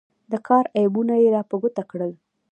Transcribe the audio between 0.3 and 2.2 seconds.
د کار عیبونه یې را په ګوته کړل.